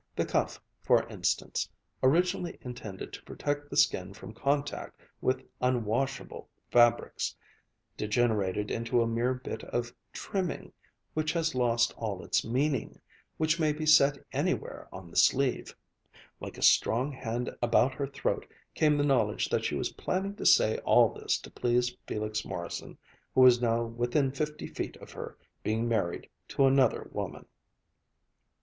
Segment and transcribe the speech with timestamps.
[0.15, 1.69] The cuff, for instance,
[2.01, 7.35] originally intended to protect the skin from contact with unwashable fabrics,
[7.97, 10.73] degenerated into a mere bit of "trimming,"
[11.13, 12.99] which has lost all its meaning,
[13.37, 15.75] which may be set anywhere on the sleeve.
[16.39, 20.47] Like a strong hand about her throat came the knowledge that she was planning to
[20.47, 22.97] say all this to please Felix Morrison,
[23.35, 27.45] who was now within fifty feet of her, being married to another woman.